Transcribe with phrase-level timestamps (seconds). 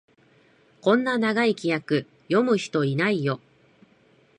[0.81, 3.39] こんな長い規約、読む人いないよ